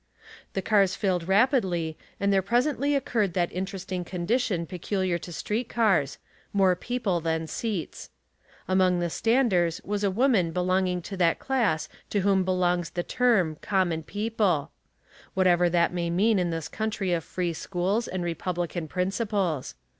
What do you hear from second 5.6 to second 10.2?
cars— more people than seats. Among the standers was a